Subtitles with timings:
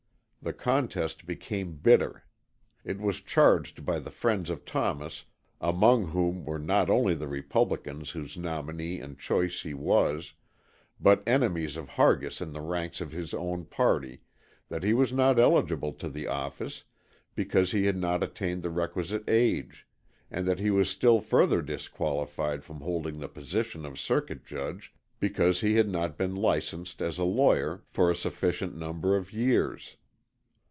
[0.43, 2.23] The contest became bitter.
[2.83, 5.25] It was charged by the friends of Thomas,
[5.61, 10.33] among whom were not only the Republicans whose nominee and choice he was,
[10.99, 14.21] but enemies of Hargis in the ranks of his own party,
[14.67, 16.85] that he was not eligible to the office
[17.35, 19.85] because he had not attained the requisite age,
[20.31, 25.61] and that he was still further disqualified from holding the position of Circuit Judge because
[25.61, 29.97] he had not been licensed as a lawyer for a sufficient number of years.